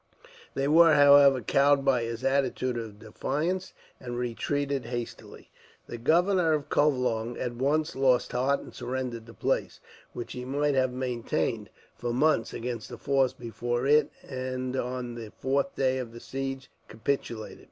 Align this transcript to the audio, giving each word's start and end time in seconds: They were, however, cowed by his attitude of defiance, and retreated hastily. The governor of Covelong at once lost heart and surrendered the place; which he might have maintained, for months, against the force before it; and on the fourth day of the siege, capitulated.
They 0.55 0.67
were, 0.67 0.95
however, 0.95 1.41
cowed 1.41 1.85
by 1.85 2.01
his 2.01 2.23
attitude 2.23 2.75
of 2.75 2.97
defiance, 2.97 3.71
and 3.99 4.17
retreated 4.17 4.85
hastily. 4.85 5.51
The 5.85 5.99
governor 5.99 6.53
of 6.53 6.69
Covelong 6.69 7.37
at 7.37 7.53
once 7.53 7.95
lost 7.95 8.31
heart 8.31 8.61
and 8.61 8.73
surrendered 8.73 9.27
the 9.27 9.35
place; 9.35 9.79
which 10.13 10.33
he 10.33 10.43
might 10.43 10.73
have 10.73 10.91
maintained, 10.91 11.69
for 11.99 12.11
months, 12.13 12.51
against 12.51 12.89
the 12.89 12.97
force 12.97 13.33
before 13.33 13.85
it; 13.85 14.09
and 14.27 14.75
on 14.75 15.13
the 15.13 15.31
fourth 15.37 15.75
day 15.75 15.99
of 15.99 16.13
the 16.13 16.19
siege, 16.19 16.71
capitulated. 16.87 17.59